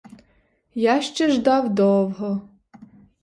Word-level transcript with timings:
Я 0.75 1.01
ще 1.01 1.29
ждав 1.29 1.75
довго. 1.75 2.49